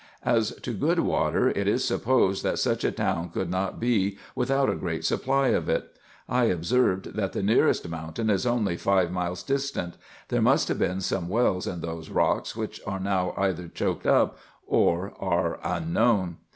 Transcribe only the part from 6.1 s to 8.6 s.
I observed, that the nearest mountain is